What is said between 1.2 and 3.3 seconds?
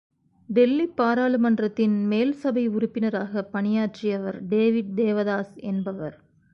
மன்றத்தின் மேல்சபை உறுப்பின